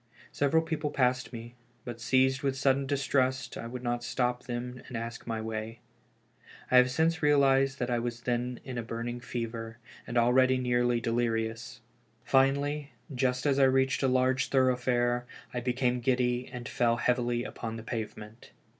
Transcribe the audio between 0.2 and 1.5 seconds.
Several people passed